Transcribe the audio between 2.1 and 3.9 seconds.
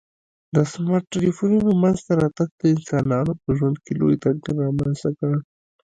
راتګ د انسانانو په ژوند